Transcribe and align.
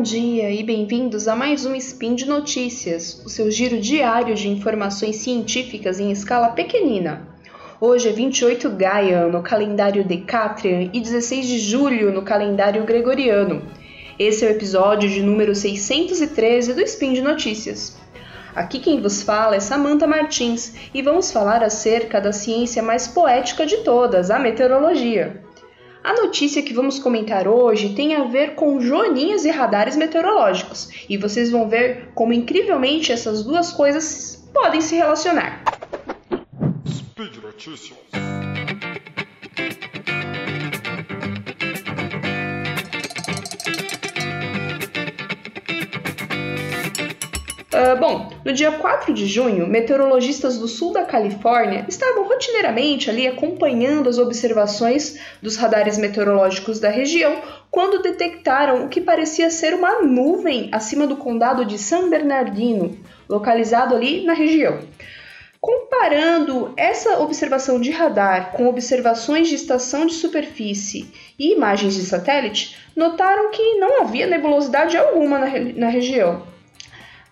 bom 0.00 0.04
dia 0.04 0.50
e 0.50 0.62
bem-vindos 0.62 1.28
a 1.28 1.36
mais 1.36 1.66
um 1.66 1.74
Spin 1.74 2.14
de 2.14 2.24
Notícias, 2.24 3.20
o 3.22 3.28
seu 3.28 3.50
giro 3.50 3.78
diário 3.78 4.34
de 4.34 4.48
informações 4.48 5.16
científicas 5.16 6.00
em 6.00 6.10
escala 6.10 6.48
pequenina. 6.52 7.28
Hoje 7.78 8.08
é 8.08 8.12
28 8.12 8.70
Gaia 8.70 9.28
no 9.28 9.42
calendário 9.42 10.02
Decatrian 10.02 10.88
e 10.94 11.02
16 11.02 11.46
de 11.46 11.58
julho 11.58 12.10
no 12.10 12.22
calendário 12.22 12.82
Gregoriano. 12.84 13.62
Esse 14.18 14.42
é 14.42 14.48
o 14.48 14.52
episódio 14.52 15.06
de 15.06 15.22
número 15.22 15.54
613 15.54 16.72
do 16.72 16.80
Spin 16.80 17.12
de 17.12 17.20
Notícias. 17.20 17.98
Aqui 18.56 18.78
quem 18.78 19.02
vos 19.02 19.20
fala 19.20 19.56
é 19.56 19.60
Samantha 19.60 20.06
Martins 20.06 20.76
e 20.94 21.02
vamos 21.02 21.30
falar 21.30 21.62
acerca 21.62 22.22
da 22.22 22.32
ciência 22.32 22.82
mais 22.82 23.06
poética 23.06 23.66
de 23.66 23.76
todas, 23.84 24.30
a 24.30 24.38
meteorologia. 24.38 25.49
A 26.02 26.14
notícia 26.14 26.62
que 26.62 26.72
vamos 26.72 26.98
comentar 26.98 27.46
hoje 27.46 27.94
tem 27.94 28.14
a 28.14 28.24
ver 28.24 28.54
com 28.54 28.80
joaninhas 28.80 29.44
e 29.44 29.50
radares 29.50 29.96
meteorológicos, 29.96 30.88
e 31.08 31.18
vocês 31.18 31.50
vão 31.50 31.68
ver 31.68 32.08
como 32.14 32.32
incrivelmente 32.32 33.12
essas 33.12 33.44
duas 33.44 33.70
coisas 33.70 34.48
podem 34.52 34.80
se 34.80 34.96
relacionar. 34.96 35.62
Speed 36.88 37.36
Notícias. 37.42 37.98
Uh, 47.80 47.98
bom, 47.98 48.28
no 48.44 48.52
dia 48.52 48.72
4 48.72 49.14
de 49.14 49.24
junho, 49.24 49.66
meteorologistas 49.66 50.58
do 50.58 50.68
sul 50.68 50.92
da 50.92 51.04
Califórnia 51.04 51.86
estavam 51.88 52.28
rotineiramente 52.28 53.08
ali 53.08 53.26
acompanhando 53.26 54.06
as 54.06 54.18
observações 54.18 55.18
dos 55.40 55.56
radares 55.56 55.96
meteorológicos 55.96 56.78
da 56.78 56.90
região 56.90 57.40
quando 57.70 58.02
detectaram 58.02 58.84
o 58.84 58.88
que 58.90 59.00
parecia 59.00 59.48
ser 59.48 59.72
uma 59.72 60.02
nuvem 60.02 60.68
acima 60.70 61.06
do 61.06 61.16
condado 61.16 61.64
de 61.64 61.78
San 61.78 62.10
Bernardino, 62.10 62.98
localizado 63.26 63.94
ali 63.94 64.26
na 64.26 64.34
região. 64.34 64.80
Comparando 65.58 66.74
essa 66.76 67.18
observação 67.20 67.80
de 67.80 67.90
radar 67.90 68.52
com 68.52 68.68
observações 68.68 69.48
de 69.48 69.54
estação 69.54 70.04
de 70.04 70.12
superfície 70.12 71.10
e 71.38 71.54
imagens 71.54 71.94
de 71.94 72.02
satélite, 72.02 72.76
notaram 72.94 73.50
que 73.50 73.76
não 73.76 74.02
havia 74.02 74.26
nebulosidade 74.26 74.98
alguma 74.98 75.38
na, 75.38 75.46
na 75.76 75.88
região. 75.88 76.49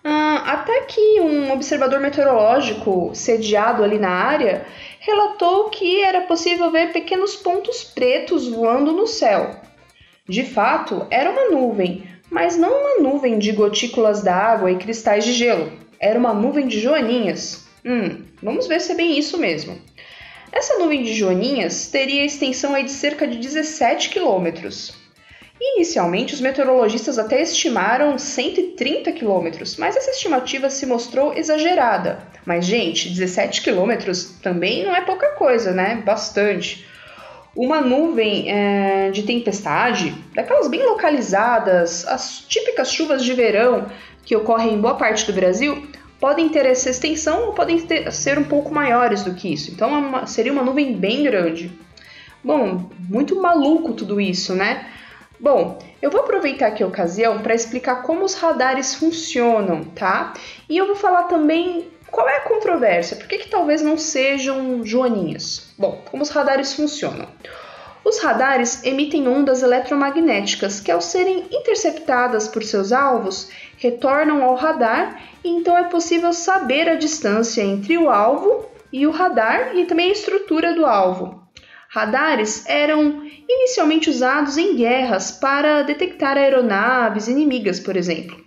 Ah, 0.03 0.53
até 0.53 0.81
que 0.81 1.19
um 1.19 1.51
observador 1.51 1.99
meteorológico 1.99 3.11
sediado 3.13 3.83
ali 3.83 3.99
na 3.99 4.09
área 4.09 4.65
relatou 4.99 5.69
que 5.69 6.01
era 6.01 6.21
possível 6.21 6.71
ver 6.71 6.91
pequenos 6.91 7.35
pontos 7.35 7.83
pretos 7.83 8.47
voando 8.47 8.93
no 8.93 9.05
céu. 9.05 9.55
De 10.27 10.43
fato, 10.43 11.05
era 11.09 11.29
uma 11.29 11.49
nuvem, 11.49 12.03
mas 12.29 12.55
não 12.55 12.69
uma 12.69 13.09
nuvem 13.09 13.39
de 13.39 13.51
gotículas 13.51 14.21
d'água 14.21 14.71
e 14.71 14.77
cristais 14.77 15.25
de 15.25 15.33
gelo. 15.33 15.71
Era 15.99 16.17
uma 16.17 16.33
nuvem 16.33 16.67
de 16.67 16.79
joaninhas. 16.79 17.67
Hum, 17.83 18.23
vamos 18.41 18.67
ver 18.67 18.79
se 18.79 18.91
é 18.91 18.95
bem 18.95 19.17
isso 19.17 19.37
mesmo. 19.37 19.81
Essa 20.51 20.77
nuvem 20.77 21.03
de 21.03 21.13
joaninhas 21.13 21.87
teria 21.87 22.25
extensão 22.25 22.81
de 22.81 22.91
cerca 22.91 23.27
de 23.27 23.37
17 23.37 24.09
quilômetros. 24.09 24.98
Inicialmente, 25.61 26.33
os 26.33 26.39
meteorologistas 26.39 27.19
até 27.19 27.41
estimaram 27.41 28.17
130 28.17 29.11
quilômetros, 29.11 29.75
mas 29.75 29.97
essa 29.97 30.11
estimativa 30.11 30.69
se 30.69 30.85
mostrou 30.85 31.33
exagerada. 31.33 32.19
Mas, 32.45 32.65
gente, 32.65 33.09
17 33.09 33.61
quilômetros 33.61 34.35
também 34.41 34.85
não 34.85 34.95
é 34.95 35.01
pouca 35.01 35.31
coisa, 35.31 35.71
né? 35.73 36.01
Bastante. 36.05 36.87
Uma 37.53 37.81
nuvem 37.81 38.49
é, 38.49 39.11
de 39.11 39.23
tempestade, 39.23 40.15
daquelas 40.33 40.69
bem 40.69 40.83
localizadas, 40.83 42.07
as 42.07 42.39
típicas 42.47 42.91
chuvas 42.91 43.21
de 43.21 43.33
verão 43.33 43.87
que 44.23 44.35
ocorrem 44.35 44.75
em 44.75 44.79
boa 44.79 44.95
parte 44.95 45.25
do 45.25 45.33
Brasil, 45.33 45.89
podem 46.21 46.47
ter 46.47 46.65
essa 46.65 46.89
extensão 46.89 47.47
ou 47.47 47.53
podem 47.53 47.81
ter, 47.81 48.11
ser 48.13 48.37
um 48.37 48.43
pouco 48.45 48.73
maiores 48.73 49.23
do 49.23 49.33
que 49.33 49.51
isso. 49.51 49.71
Então, 49.71 49.93
é 49.93 49.97
uma, 49.97 50.25
seria 50.25 50.53
uma 50.53 50.63
nuvem 50.63 50.95
bem 50.95 51.23
grande. 51.23 51.71
Bom, 52.41 52.89
muito 53.09 53.41
maluco 53.41 53.91
tudo 53.93 54.21
isso, 54.21 54.55
né? 54.55 54.85
Bom, 55.39 55.79
eu 56.01 56.11
vou 56.11 56.21
aproveitar 56.21 56.67
aqui 56.67 56.83
a 56.83 56.87
ocasião 56.87 57.39
para 57.39 57.55
explicar 57.55 58.03
como 58.03 58.25
os 58.25 58.35
radares 58.35 58.95
funcionam, 58.95 59.85
tá? 59.85 60.33
E 60.67 60.77
eu 60.77 60.85
vou 60.85 60.95
falar 60.95 61.23
também 61.23 61.87
qual 62.11 62.27
é 62.27 62.37
a 62.37 62.41
controvérsia, 62.41 63.15
por 63.15 63.27
que, 63.27 63.37
que 63.37 63.49
talvez 63.49 63.81
não 63.81 63.97
sejam 63.97 64.83
joaninhas? 64.83 65.73
Bom, 65.77 66.01
como 66.11 66.23
os 66.23 66.29
radares 66.29 66.73
funcionam? 66.73 67.27
Os 68.03 68.19
radares 68.19 68.83
emitem 68.83 69.27
ondas 69.27 69.61
eletromagnéticas 69.61 70.79
que, 70.79 70.91
ao 70.91 71.01
serem 71.01 71.45
interceptadas 71.51 72.47
por 72.47 72.63
seus 72.63 72.91
alvos, 72.91 73.49
retornam 73.77 74.43
ao 74.43 74.55
radar 74.55 75.21
e 75.43 75.49
então 75.49 75.77
é 75.77 75.83
possível 75.85 76.33
saber 76.33 76.89
a 76.89 76.95
distância 76.95 77.61
entre 77.61 77.97
o 77.97 78.09
alvo 78.09 78.65
e 78.91 79.05
o 79.05 79.11
radar 79.11 79.75
e 79.75 79.85
também 79.85 80.09
a 80.09 80.13
estrutura 80.13 80.73
do 80.73 80.85
alvo. 80.85 81.38
Radares 81.91 82.65
eram 82.67 83.23
inicialmente 83.49 84.11
usados 84.11 84.57
em 84.59 84.75
guerras 84.75 85.31
para 85.31 85.81
detectar 85.81 86.37
aeronaves 86.37 87.27
inimigas, 87.27 87.79
por 87.79 87.97
exemplo. 87.97 88.39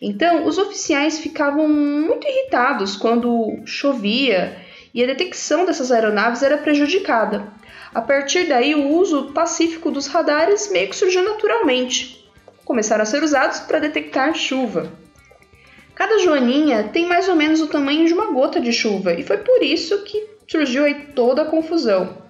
Então, 0.00 0.46
os 0.46 0.58
oficiais 0.58 1.18
ficavam 1.18 1.68
muito 1.68 2.24
irritados 2.24 2.96
quando 2.96 3.58
chovia 3.64 4.56
e 4.94 5.02
a 5.02 5.06
detecção 5.08 5.66
dessas 5.66 5.90
aeronaves 5.90 6.44
era 6.44 6.56
prejudicada. 6.56 7.52
A 7.92 8.00
partir 8.00 8.44
daí, 8.44 8.76
o 8.76 8.86
uso 8.86 9.32
pacífico 9.32 9.90
dos 9.90 10.06
radares 10.06 10.70
meio 10.70 10.88
que 10.88 10.94
surgiu 10.94 11.24
naturalmente. 11.24 12.24
Começaram 12.64 13.02
a 13.02 13.06
ser 13.06 13.24
usados 13.24 13.58
para 13.58 13.80
detectar 13.80 14.36
chuva. 14.36 14.92
Cada 15.96 16.18
joaninha 16.18 16.90
tem 16.92 17.06
mais 17.06 17.28
ou 17.28 17.34
menos 17.34 17.60
o 17.60 17.66
tamanho 17.66 18.06
de 18.06 18.12
uma 18.12 18.32
gota 18.32 18.60
de 18.60 18.72
chuva, 18.72 19.14
e 19.14 19.24
foi 19.24 19.38
por 19.38 19.64
isso 19.64 20.04
que 20.04 20.28
surgiu 20.46 20.84
aí 20.84 21.06
toda 21.14 21.42
a 21.42 21.46
confusão. 21.46 22.23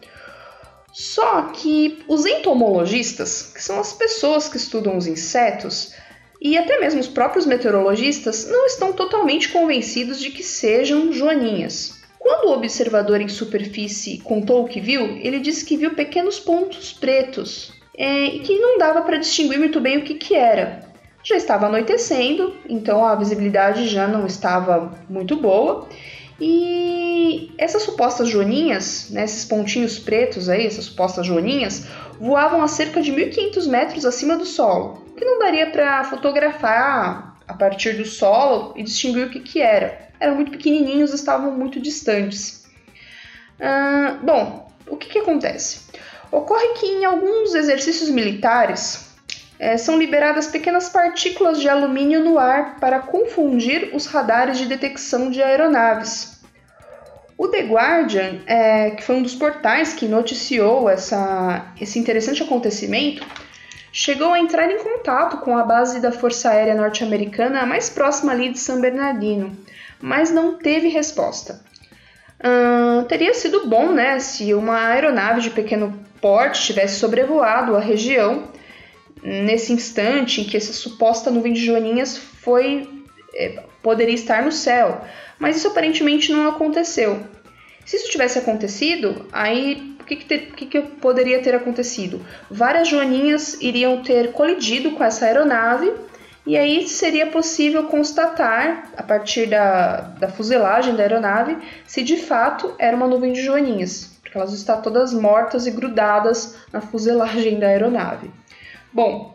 Só 0.94 1.42
que 1.48 1.98
os 2.06 2.24
entomologistas, 2.24 3.50
que 3.52 3.60
são 3.60 3.80
as 3.80 3.92
pessoas 3.92 4.48
que 4.48 4.56
estudam 4.56 4.96
os 4.96 5.08
insetos, 5.08 5.92
e 6.40 6.56
até 6.56 6.78
mesmo 6.78 7.00
os 7.00 7.08
próprios 7.08 7.44
meteorologistas, 7.46 8.46
não 8.48 8.64
estão 8.64 8.92
totalmente 8.92 9.48
convencidos 9.48 10.20
de 10.20 10.30
que 10.30 10.44
sejam 10.44 11.12
joaninhas. 11.12 12.00
Quando 12.16 12.48
o 12.48 12.52
observador 12.52 13.20
em 13.20 13.28
superfície 13.28 14.18
contou 14.18 14.62
o 14.62 14.68
que 14.68 14.80
viu, 14.80 15.16
ele 15.16 15.40
disse 15.40 15.64
que 15.64 15.76
viu 15.76 15.96
pequenos 15.96 16.38
pontos 16.38 16.92
pretos 16.92 17.72
é, 17.98 18.26
e 18.26 18.38
que 18.38 18.56
não 18.60 18.78
dava 18.78 19.02
para 19.02 19.16
distinguir 19.16 19.58
muito 19.58 19.80
bem 19.80 19.98
o 19.98 20.02
que, 20.04 20.14
que 20.14 20.36
era. 20.36 20.88
Já 21.24 21.34
estava 21.36 21.66
anoitecendo, 21.66 22.54
então 22.68 23.04
a 23.04 23.16
visibilidade 23.16 23.88
já 23.88 24.06
não 24.06 24.26
estava 24.26 24.94
muito 25.08 25.34
boa 25.36 25.88
e 26.40 27.52
essas 27.56 27.82
supostas 27.82 28.28
joaninhas, 28.28 29.08
né, 29.10 29.24
esses 29.24 29.44
pontinhos 29.44 29.98
pretos 29.98 30.48
aí, 30.48 30.66
essas 30.66 30.86
supostas 30.86 31.26
joaninhas, 31.26 31.86
voavam 32.18 32.62
a 32.62 32.68
cerca 32.68 33.00
de 33.00 33.12
1500 33.12 33.66
metros 33.66 34.04
acima 34.04 34.36
do 34.36 34.44
solo, 34.44 35.04
que 35.16 35.24
não 35.24 35.38
daria 35.38 35.70
para 35.70 36.04
fotografar 36.04 37.36
a 37.46 37.54
partir 37.54 37.96
do 37.96 38.04
solo 38.04 38.72
e 38.76 38.82
distinguir 38.82 39.26
o 39.26 39.30
que, 39.30 39.40
que 39.40 39.60
era. 39.60 40.08
Eram 40.18 40.36
muito 40.36 40.50
pequenininhos, 40.50 41.12
estavam 41.12 41.52
muito 41.52 41.80
distantes. 41.80 42.64
Bom, 44.22 44.72
o 44.88 44.96
que, 44.96 45.08
que 45.08 45.18
acontece? 45.18 45.80
Ocorre 46.32 46.74
que 46.74 46.86
em 46.86 47.04
alguns 47.04 47.54
exercícios 47.54 48.08
militares 48.08 49.13
é, 49.58 49.76
são 49.76 49.98
liberadas 49.98 50.46
pequenas 50.46 50.88
partículas 50.88 51.60
de 51.60 51.68
alumínio 51.68 52.24
no 52.24 52.38
ar 52.38 52.76
para 52.80 52.98
confundir 52.98 53.90
os 53.94 54.06
radares 54.06 54.58
de 54.58 54.66
detecção 54.66 55.30
de 55.30 55.42
aeronaves. 55.42 56.42
O 57.36 57.48
The 57.48 57.62
Guardian, 57.62 58.40
é, 58.46 58.90
que 58.90 59.02
foi 59.02 59.16
um 59.16 59.22
dos 59.22 59.34
portais 59.34 59.92
que 59.92 60.06
noticiou 60.06 60.88
essa, 60.88 61.72
esse 61.80 61.98
interessante 61.98 62.42
acontecimento, 62.42 63.26
chegou 63.92 64.32
a 64.32 64.38
entrar 64.38 64.70
em 64.70 64.78
contato 64.78 65.38
com 65.38 65.56
a 65.56 65.64
base 65.64 66.00
da 66.00 66.12
Força 66.12 66.50
Aérea 66.50 66.74
Norte-Americana 66.74 67.66
mais 67.66 67.90
próxima 67.90 68.32
ali 68.32 68.50
de 68.50 68.58
San 68.58 68.80
Bernardino, 68.80 69.56
mas 70.00 70.30
não 70.30 70.58
teve 70.58 70.88
resposta. 70.88 71.60
Uh, 72.40 73.04
teria 73.04 73.32
sido 73.34 73.66
bom 73.66 73.92
né, 73.92 74.18
se 74.18 74.52
uma 74.52 74.88
aeronave 74.88 75.40
de 75.40 75.50
pequeno 75.50 75.98
porte 76.20 76.62
tivesse 76.62 76.98
sobrevoado 76.98 77.76
a 77.76 77.80
região 77.80 78.48
nesse 79.24 79.72
instante 79.72 80.42
em 80.42 80.44
que 80.44 80.56
essa 80.56 80.72
suposta 80.72 81.30
nuvem 81.30 81.54
de 81.54 81.64
joaninhas 81.64 82.18
foi 82.18 82.86
é, 83.34 83.62
poderia 83.82 84.14
estar 84.14 84.42
no 84.42 84.52
céu, 84.52 85.00
mas 85.38 85.56
isso 85.56 85.68
aparentemente 85.68 86.30
não 86.30 86.48
aconteceu. 86.48 87.20
Se 87.84 87.96
isso 87.96 88.10
tivesse 88.10 88.38
acontecido, 88.38 89.26
aí 89.32 89.96
o 90.00 90.04
que, 90.04 90.16
que, 90.16 90.38
que, 90.38 90.66
que 90.66 90.80
poderia 90.80 91.42
ter 91.42 91.54
acontecido? 91.54 92.24
Várias 92.50 92.88
joaninhas 92.88 93.60
iriam 93.60 94.02
ter 94.02 94.32
colidido 94.32 94.92
com 94.92 95.02
essa 95.02 95.26
aeronave 95.26 95.92
e 96.46 96.56
aí 96.56 96.86
seria 96.86 97.26
possível 97.26 97.84
constatar, 97.84 98.90
a 98.96 99.02
partir 99.02 99.46
da, 99.46 100.00
da 100.18 100.28
fuselagem 100.28 100.94
da 100.94 101.02
aeronave, 101.02 101.56
se 101.86 102.02
de 102.02 102.18
fato 102.18 102.74
era 102.78 102.94
uma 102.94 103.08
nuvem 103.08 103.32
de 103.32 103.42
joaninhas, 103.42 104.18
porque 104.22 104.36
elas 104.36 104.52
estão 104.52 104.80
todas 104.82 105.12
mortas 105.14 105.66
e 105.66 105.70
grudadas 105.70 106.56
na 106.70 106.82
fuselagem 106.82 107.58
da 107.58 107.66
aeronave. 107.66 108.30
Bom, 108.94 109.34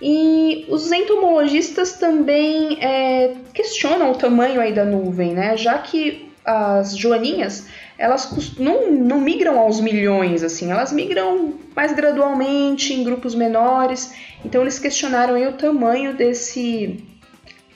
E 0.00 0.66
os 0.68 0.92
entomologistas 0.92 1.94
também 1.94 2.78
é, 2.80 3.34
questionam 3.52 4.12
o 4.12 4.14
tamanho 4.14 4.60
aí 4.60 4.72
da 4.72 4.84
nuvem, 4.84 5.34
né? 5.34 5.56
Já 5.56 5.78
que 5.78 6.30
as 6.44 6.96
joaninhas 6.96 7.66
elas 7.98 8.54
não, 8.56 8.92
não 8.92 9.20
migram 9.20 9.58
aos 9.58 9.80
milhões, 9.80 10.44
assim, 10.44 10.70
elas 10.70 10.92
migram 10.92 11.54
mais 11.74 11.92
gradualmente, 11.92 12.94
em 12.94 13.02
grupos 13.02 13.34
menores. 13.34 14.14
Então 14.44 14.62
eles 14.62 14.78
questionaram 14.78 15.34
aí 15.34 15.46
o 15.48 15.54
tamanho 15.54 16.14
desse, 16.14 17.04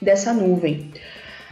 dessa 0.01 0.31
nuvem. 0.31 0.91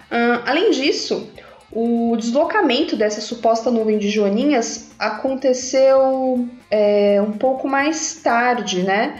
Uh, 0.09 0.41
além 0.45 0.71
disso, 0.71 1.29
o 1.69 2.15
deslocamento 2.17 2.95
dessa 2.95 3.19
suposta 3.19 3.69
nuvem 3.69 3.97
de 3.97 4.09
joaninhas 4.09 4.91
aconteceu 4.97 6.47
é, 6.69 7.21
um 7.21 7.33
pouco 7.33 7.67
mais 7.67 8.15
tarde, 8.23 8.83
né? 8.83 9.19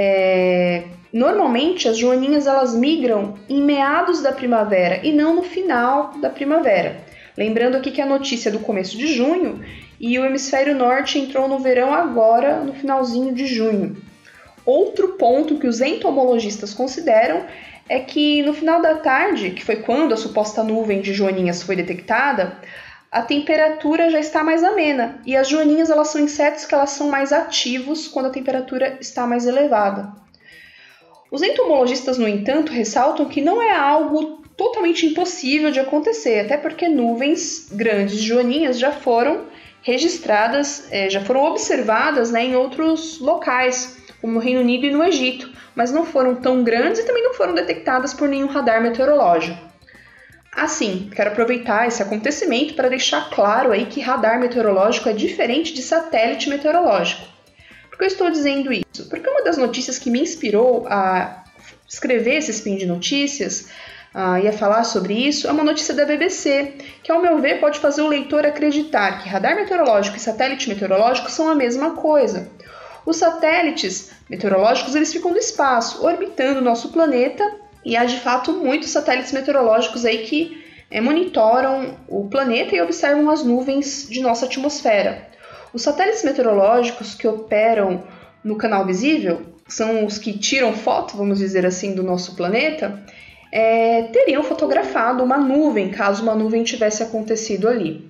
É, 0.00 0.84
normalmente 1.12 1.88
as 1.88 1.98
joaninhas 1.98 2.46
elas 2.46 2.72
migram 2.72 3.34
em 3.48 3.60
meados 3.60 4.22
da 4.22 4.30
primavera 4.30 5.00
e 5.02 5.10
não 5.10 5.34
no 5.34 5.42
final 5.42 6.12
da 6.20 6.30
primavera. 6.30 7.00
Lembrando 7.36 7.76
aqui 7.76 7.90
que 7.90 8.00
a 8.00 8.06
notícia 8.06 8.48
é 8.48 8.52
do 8.52 8.60
começo 8.60 8.96
de 8.96 9.08
junho 9.08 9.60
e 9.98 10.16
o 10.16 10.24
hemisfério 10.24 10.76
norte 10.76 11.18
entrou 11.18 11.48
no 11.48 11.58
verão 11.58 11.92
agora, 11.92 12.60
no 12.60 12.74
finalzinho 12.74 13.34
de 13.34 13.44
junho. 13.44 13.96
Outro 14.64 15.14
ponto 15.14 15.58
que 15.58 15.66
os 15.66 15.80
entomologistas 15.80 16.72
consideram 16.72 17.44
é 17.88 17.98
que 17.98 18.40
no 18.44 18.54
final 18.54 18.80
da 18.80 18.94
tarde, 18.98 19.50
que 19.50 19.64
foi 19.64 19.76
quando 19.76 20.14
a 20.14 20.16
suposta 20.16 20.62
nuvem 20.62 21.00
de 21.00 21.12
joaninhas 21.12 21.60
foi 21.60 21.74
detectada, 21.74 22.56
a 23.10 23.22
temperatura 23.22 24.10
já 24.10 24.20
está 24.20 24.44
mais 24.44 24.62
amena 24.62 25.20
e 25.24 25.34
as 25.34 25.48
joaninhas 25.48 25.88
elas 25.88 26.08
são 26.08 26.20
insetos 26.20 26.66
que 26.66 26.74
elas 26.74 26.90
são 26.90 27.08
mais 27.08 27.32
ativos 27.32 28.06
quando 28.06 28.26
a 28.26 28.30
temperatura 28.30 28.98
está 29.00 29.26
mais 29.26 29.46
elevada. 29.46 30.12
Os 31.30 31.42
entomologistas, 31.42 32.18
no 32.18 32.28
entanto, 32.28 32.72
ressaltam 32.72 33.26
que 33.26 33.40
não 33.40 33.62
é 33.62 33.74
algo 33.74 34.42
totalmente 34.56 35.06
impossível 35.06 35.70
de 35.70 35.78
acontecer, 35.78 36.40
até 36.40 36.56
porque 36.56 36.88
nuvens 36.88 37.68
grandes 37.70 38.18
de 38.18 38.26
joaninhas 38.26 38.78
já 38.78 38.90
foram 38.90 39.46
registradas, 39.82 40.88
é, 40.90 41.08
já 41.08 41.20
foram 41.20 41.44
observadas 41.44 42.30
né, 42.30 42.44
em 42.44 42.56
outros 42.56 43.20
locais, 43.20 43.96
como 44.20 44.32
no 44.32 44.40
Reino 44.40 44.60
Unido 44.60 44.86
e 44.86 44.90
no 44.90 45.04
Egito, 45.04 45.50
mas 45.74 45.92
não 45.92 46.04
foram 46.04 46.34
tão 46.34 46.64
grandes 46.64 47.00
e 47.00 47.06
também 47.06 47.22
não 47.22 47.34
foram 47.34 47.54
detectadas 47.54 48.12
por 48.12 48.28
nenhum 48.28 48.48
radar 48.48 48.82
meteorológico. 48.82 49.67
Assim, 50.52 51.10
quero 51.14 51.30
aproveitar 51.30 51.86
esse 51.86 52.02
acontecimento 52.02 52.74
para 52.74 52.88
deixar 52.88 53.30
claro 53.30 53.70
aí 53.70 53.86
que 53.86 54.00
radar 54.00 54.40
meteorológico 54.40 55.08
é 55.08 55.12
diferente 55.12 55.72
de 55.72 55.82
satélite 55.82 56.48
meteorológico. 56.48 57.22
Por 57.88 57.98
que 57.98 58.04
eu 58.04 58.08
estou 58.08 58.30
dizendo 58.30 58.72
isso? 58.72 59.08
Porque 59.08 59.28
uma 59.28 59.42
das 59.42 59.56
notícias 59.56 59.98
que 59.98 60.10
me 60.10 60.20
inspirou 60.20 60.86
a 60.88 61.44
escrever 61.88 62.36
esse 62.36 62.50
spin 62.50 62.76
de 62.76 62.86
notícias 62.86 63.68
uh, 64.14 64.38
ia 64.42 64.52
falar 64.52 64.84
sobre 64.84 65.14
isso 65.14 65.48
é 65.48 65.52
uma 65.52 65.64
notícia 65.64 65.94
da 65.94 66.04
BBC, 66.04 66.74
que 67.02 67.10
ao 67.10 67.20
meu 67.20 67.38
ver 67.38 67.60
pode 67.60 67.78
fazer 67.78 68.02
o 68.02 68.08
leitor 68.08 68.44
acreditar 68.44 69.22
que 69.22 69.28
radar 69.28 69.56
meteorológico 69.56 70.16
e 70.16 70.20
satélite 70.20 70.68
meteorológico 70.68 71.30
são 71.30 71.48
a 71.48 71.54
mesma 71.54 71.92
coisa. 71.92 72.50
Os 73.06 73.16
satélites 73.16 74.10
meteorológicos 74.28 74.94
eles 74.94 75.12
ficam 75.12 75.30
no 75.30 75.38
espaço, 75.38 76.04
orbitando 76.04 76.60
o 76.60 76.64
nosso 76.64 76.90
planeta, 76.90 77.42
e 77.84 77.96
há 77.96 78.04
de 78.04 78.18
fato 78.18 78.52
muitos 78.52 78.90
satélites 78.90 79.32
meteorológicos 79.32 80.04
aí 80.04 80.18
que 80.18 80.64
é, 80.90 81.00
monitoram 81.00 81.96
o 82.08 82.28
planeta 82.28 82.74
e 82.74 82.80
observam 82.80 83.30
as 83.30 83.44
nuvens 83.44 84.06
de 84.08 84.20
nossa 84.20 84.46
atmosfera. 84.46 85.28
Os 85.72 85.82
satélites 85.82 86.24
meteorológicos 86.24 87.14
que 87.14 87.28
operam 87.28 88.02
no 88.42 88.56
canal 88.56 88.86
visível 88.86 89.42
são 89.68 90.06
os 90.06 90.18
que 90.18 90.36
tiram 90.36 90.72
foto, 90.72 91.16
vamos 91.16 91.38
dizer 91.38 91.66
assim, 91.66 91.94
do 91.94 92.02
nosso 92.02 92.34
planeta, 92.34 93.02
é, 93.52 94.04
teriam 94.04 94.42
fotografado 94.42 95.22
uma 95.22 95.36
nuvem, 95.36 95.90
caso 95.90 96.22
uma 96.22 96.34
nuvem 96.34 96.64
tivesse 96.64 97.02
acontecido 97.02 97.68
ali. 97.68 98.08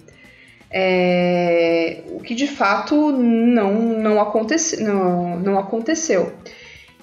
É, 0.71 2.03
o 2.11 2.21
que 2.21 2.35
de 2.35 2.47
fato 2.47 3.11
não, 3.11 3.73
não, 3.73 4.15
não, 4.81 5.41
não 5.41 5.59
aconteceu. 5.59 6.33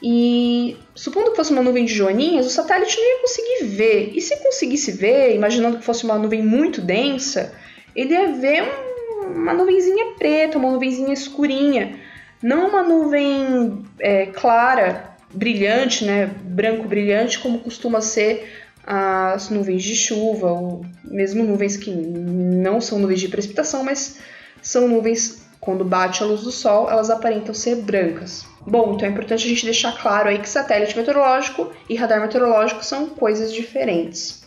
E 0.02 0.78
supondo 0.94 1.32
que 1.32 1.38
fosse 1.38 1.52
uma 1.52 1.64
nuvem 1.64 1.86
de 1.86 1.94
joaninhas, 1.94 2.46
o 2.46 2.50
satélite 2.50 2.98
não 2.98 3.08
ia 3.08 3.22
conseguir 3.22 3.66
ver. 3.66 4.12
E 4.14 4.22
se 4.22 4.36
conseguisse 4.38 4.92
ver, 4.92 5.36
imaginando 5.36 5.78
que 5.78 5.86
fosse 5.86 6.04
uma 6.04 6.18
nuvem 6.18 6.44
muito 6.44 6.82
densa, 6.82 7.54
ele 7.96 8.14
ia 8.14 8.32
ver 8.34 8.64
um, 8.64 9.34
uma 9.42 9.54
nuvenzinha 9.54 10.14
preta, 10.18 10.58
uma 10.58 10.72
nuvenzinha 10.72 11.14
escurinha, 11.14 12.00
não 12.44 12.70
uma 12.70 12.84
nuvem 12.84 13.84
é, 14.00 14.28
clara 14.28 15.16
brilhante, 15.34 16.06
né, 16.06 16.28
branco 16.44 16.88
brilhante, 16.88 17.40
como 17.40 17.60
costuma 17.60 18.02
ser 18.02 18.50
as 18.86 19.50
nuvens 19.50 19.84
de 19.84 19.96
chuva, 19.96 20.52
ou 20.52 20.86
mesmo 21.04 21.44
nuvens 21.44 21.76
que 21.76 21.90
não 21.90 22.80
são 22.80 23.00
nuvens 23.00 23.20
de 23.20 23.28
precipitação, 23.28 23.84
mas 23.84 24.20
são 24.62 24.88
nuvens 24.88 25.45
quando 25.66 25.84
bate 25.84 26.22
a 26.22 26.26
luz 26.28 26.44
do 26.44 26.52
sol, 26.52 26.90
elas 26.90 27.10
aparentam 27.10 27.54
ser 27.54 27.78
brancas. 27.78 28.46
Bom, 28.66 28.94
então 28.94 29.08
é 29.08 29.12
importante 29.12 29.46
a 29.46 29.50
gente 29.50 29.66
deixar 29.66 29.98
claro 29.98 30.30
aí 30.30 30.38
que 30.38 30.48
satélite 30.48 30.96
meteorológico 30.96 31.72
e 31.90 31.96
radar 31.96 32.22
meteorológico 32.22 32.86
são 32.86 33.08
coisas 33.08 33.52
diferentes. 33.52 34.46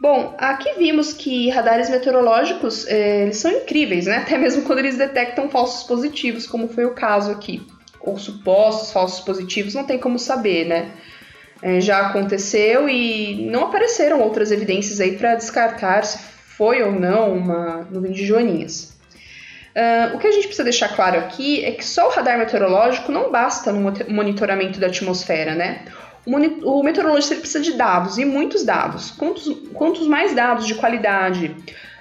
Bom, 0.00 0.34
aqui 0.38 0.72
vimos 0.78 1.12
que 1.12 1.50
radares 1.50 1.90
meteorológicos 1.90 2.86
eh, 2.86 3.24
eles 3.24 3.36
são 3.36 3.50
incríveis, 3.50 4.06
né? 4.06 4.16
Até 4.24 4.38
mesmo 4.38 4.62
quando 4.62 4.78
eles 4.78 4.96
detectam 4.96 5.48
falsos 5.48 5.86
positivos, 5.86 6.46
como 6.46 6.68
foi 6.68 6.86
o 6.86 6.94
caso 6.94 7.30
aqui 7.30 7.62
ou 8.00 8.16
supostos 8.18 8.92
falsos 8.92 9.20
positivos, 9.20 9.74
não 9.74 9.84
tem 9.84 9.98
como 9.98 10.18
saber, 10.18 10.66
né? 10.66 10.92
É, 11.60 11.80
já 11.80 12.06
aconteceu 12.06 12.88
e 12.88 13.48
não 13.50 13.64
apareceram 13.64 14.20
outras 14.20 14.52
evidências 14.52 15.00
aí 15.00 15.16
para 15.16 15.34
descartar 15.34 16.04
se 16.04 16.18
foi 16.18 16.82
ou 16.82 16.92
não 16.92 17.32
uma 17.32 17.86
nuvem 17.90 18.12
de 18.12 18.24
joaninhas. 18.24 18.95
Uh, 19.76 20.16
o 20.16 20.18
que 20.18 20.26
a 20.26 20.32
gente 20.32 20.46
precisa 20.46 20.64
deixar 20.64 20.88
claro 20.88 21.18
aqui 21.18 21.62
é 21.62 21.70
que 21.72 21.84
só 21.84 22.08
o 22.08 22.10
radar 22.10 22.38
meteorológico 22.38 23.12
não 23.12 23.30
basta 23.30 23.70
no 23.70 23.92
monitoramento 24.08 24.80
da 24.80 24.86
atmosfera, 24.86 25.54
né? 25.54 25.82
O, 26.24 26.82
meteorologista 26.82 27.36
precisa 27.36 27.60
de 27.60 27.74
dados 27.74 28.16
e 28.16 28.24
muitos 28.24 28.64
dados. 28.64 29.10
Quantos, 29.10 29.46
quantos 29.74 30.08
mais 30.08 30.34
dados 30.34 30.66
de 30.66 30.74
qualidade 30.74 31.54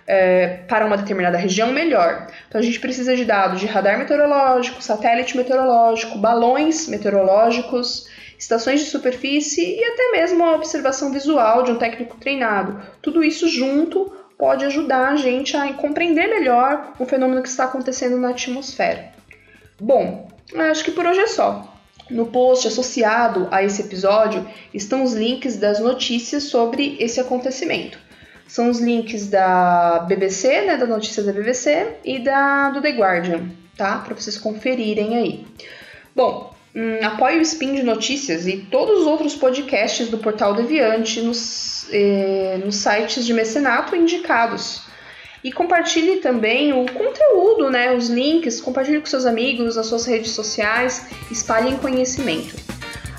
é, 0.08 0.62
para 0.68 0.86
uma 0.86 0.98
determinada 0.98 1.38
região, 1.38 1.74
melhor. 1.74 2.28
Então 2.48 2.62
a 2.62 2.64
gente 2.64 2.80
precisa 2.80 3.14
de 3.14 3.26
dados 3.26 3.60
de 3.60 3.66
radar 3.66 4.00
meteorológico, 4.00 4.82
satélite 4.82 5.36
meteorológico, 5.36 6.18
balões 6.18 6.88
meteorológicos, 6.88 8.08
estações 8.40 8.80
de 8.80 8.88
superfície 8.88 9.62
e 9.62 9.84
até 9.84 10.12
mesmo 10.14 10.44
a 10.44 10.56
observação 10.56 11.12
visual 11.12 11.64
de 11.64 11.72
um 11.72 11.78
técnico 11.78 12.18
treinado. 12.18 12.82
Tudo 13.02 13.22
isso 13.24 13.48
junto 13.50 14.12
pode 14.38 14.66
ajudar 14.66 15.10
a 15.10 15.16
gente 15.16 15.56
a 15.56 15.74
compreender 15.74 16.28
melhor 16.28 16.94
o 17.00 17.06
fenômeno 17.06 17.42
que 17.42 17.50
está 17.50 17.66
acontecendo 17.66 18.18
na 18.18 18.30
atmosfera. 18.30 19.14
Bom, 19.80 20.30
acho 20.56 20.84
que 20.84 20.92
por 20.92 21.06
hoje 21.06 21.20
é 21.20 21.28
só. 21.28 21.74
No 22.10 22.28
post 22.28 22.68
associado 22.68 23.48
a 23.52 23.64
esse 23.64 23.82
episódio 23.82 24.48
estão 24.74 25.04
os 25.04 25.14
links 25.14 25.58
das 25.58 25.80
notícias 25.80 26.44
sobre 26.44 26.98
esse 27.00 27.20
acontecimento 27.20 28.06
são 28.48 28.70
os 28.70 28.80
links 28.80 29.28
da 29.28 30.00
BBC, 30.08 30.62
né, 30.62 30.78
da 30.78 30.86
notícia 30.86 31.24
da 31.24 31.32
BBC 31.32 31.98
e 32.04 32.20
da 32.20 32.70
do 32.70 32.82
The 32.82 32.92
Guardian, 32.92 33.50
tá? 33.76 34.00
Para 34.00 34.14
vocês 34.14 34.38
conferirem 34.38 35.16
aí. 35.16 35.46
Bom, 36.16 36.55
hum, 36.76 37.00
apoie 37.02 37.38
o 37.38 37.42
Spin 37.42 37.74
de 37.74 37.84
Notícias 37.84 38.46
e 38.46 38.58
todos 38.58 39.02
os 39.02 39.08
outros 39.08 39.36
podcasts 39.36 40.10
do 40.10 40.18
Portal 40.18 40.54
Deviante 40.54 41.22
nos, 41.22 41.88
eh, 41.92 42.60
nos 42.64 42.76
sites 42.76 43.26
de 43.26 43.34
mecenato 43.34 43.96
indicados. 43.96 44.82
E 45.44 45.52
compartilhe 45.52 46.18
também 46.18 46.74
o 46.74 46.86
conteúdo, 46.92 47.70
né, 47.70 47.96
os 47.96 48.10
links, 48.10 48.60
compartilhe 48.60 49.00
com 49.00 49.06
seus 49.06 49.26
amigos 49.26 49.76
nas 49.76 49.86
suas 49.86 50.06
redes 50.06 50.32
sociais, 50.32 51.08
espalhem 51.30 51.78
conhecimento. 51.78 52.56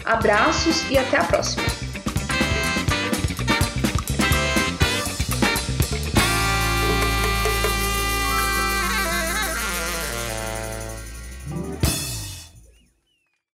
Abraços 0.05 0.91
e 0.91 0.99
até 0.99 1.19
a 1.19 1.25
próxima! 1.25 1.86